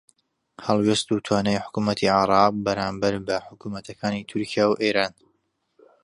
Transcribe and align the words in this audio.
هەڵوێست 0.65 1.07
و 1.09 1.23
توانای 1.27 1.63
حکوومەتی 1.65 2.11
عێراق 2.15 2.53
بەرامبەر 2.65 3.13
بە 3.27 3.37
حکوومەتەکانی 3.47 4.27
تورکیا 4.29 4.65
و 4.69 4.79
ئێران 4.81 5.13